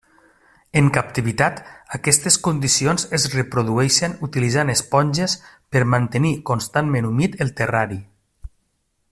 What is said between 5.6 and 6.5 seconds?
per mantenir